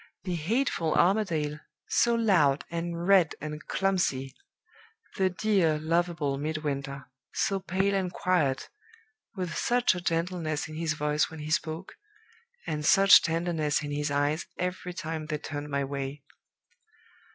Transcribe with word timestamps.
The 0.23 0.33
hateful 0.33 0.95
Armadale, 0.95 1.59
so 1.87 2.15
loud 2.15 2.65
and 2.71 3.05
red 3.07 3.35
and 3.39 3.63
clumsy; 3.67 4.33
the 5.17 5.29
dear, 5.29 5.77
lovable 5.77 6.39
Midwinter, 6.39 7.05
so 7.35 7.59
pale 7.59 7.93
and 7.93 8.11
quiet, 8.11 8.69
with 9.35 9.55
such 9.55 9.93
a 9.93 10.01
gentleness 10.01 10.67
in 10.67 10.73
his 10.73 10.93
voice 10.93 11.29
when 11.29 11.41
he 11.41 11.51
spoke, 11.51 11.97
and 12.65 12.83
such 12.83 13.21
tenderness 13.21 13.83
in 13.83 13.91
his 13.91 14.09
eyes 14.09 14.47
every 14.57 14.93
time 14.95 15.27
they 15.27 15.37
turned 15.37 15.69
my 15.69 15.83
way. 15.83 16.23